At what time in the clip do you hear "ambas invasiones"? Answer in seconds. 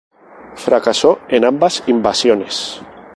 1.45-2.81